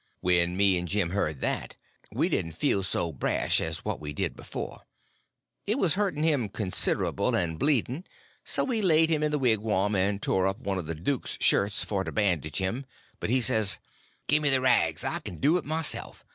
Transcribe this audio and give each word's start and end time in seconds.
When 0.21 0.57
me 0.57 0.79
and 0.79 0.87
Jim 0.87 1.11
heard 1.11 1.41
that 1.41 1.75
we 2.11 2.27
didn't 2.27 2.53
feel 2.53 2.81
so 2.81 3.11
brash 3.11 3.61
as 3.61 3.85
what 3.85 3.99
we 3.99 4.13
did 4.13 4.35
before. 4.35 4.87
It 5.67 5.77
was 5.77 5.93
hurting 5.93 6.23
him 6.23 6.49
considerable, 6.49 7.35
and 7.35 7.59
bleeding; 7.59 8.05
so 8.43 8.63
we 8.63 8.81
laid 8.81 9.11
him 9.11 9.21
in 9.21 9.29
the 9.29 9.37
wigwam 9.37 9.93
and 9.93 10.19
tore 10.19 10.47
up 10.47 10.57
one 10.57 10.79
of 10.79 10.87
the 10.87 10.95
duke's 10.95 11.37
shirts 11.39 11.83
for 11.83 12.03
to 12.03 12.11
bandage 12.11 12.57
him, 12.57 12.83
but 13.19 13.29
he 13.29 13.41
says: 13.41 13.77
"Gimme 14.27 14.49
the 14.49 14.59
rags; 14.61 15.03
I 15.03 15.19
can 15.19 15.35
do 15.35 15.57
it 15.57 15.65
myself. 15.65 16.25